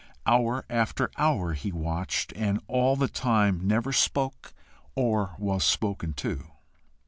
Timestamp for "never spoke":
3.67-4.51